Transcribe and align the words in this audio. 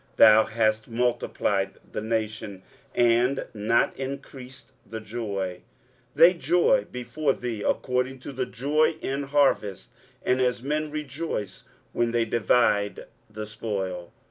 23:009:003 0.17 0.17
Thou 0.17 0.43
hast 0.45 0.87
multiplied 0.87 1.73
the 1.91 2.01
nation, 2.01 2.63
and 2.95 3.45
not 3.53 3.95
increased 3.95 4.71
the 4.83 4.99
joy: 4.99 5.61
they 6.15 6.33
joy 6.33 6.85
before 6.91 7.33
thee 7.33 7.61
according 7.61 8.17
to 8.17 8.31
the 8.31 8.47
joy 8.47 8.95
in 9.01 9.21
harvest, 9.21 9.89
and 10.23 10.41
as 10.41 10.63
men 10.63 10.89
rejoice 10.89 11.65
when 11.93 12.13
they 12.13 12.25
divide 12.25 13.05
the 13.29 13.45
spoil. 13.45 14.11